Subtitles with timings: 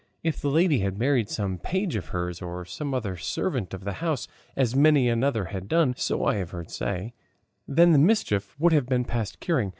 [0.23, 3.93] If the lady had married some page of hers, or some other servant of the
[4.01, 7.13] house, as many another has done, so I have heard say,
[7.67, 9.69] then the mischief would have been past curing.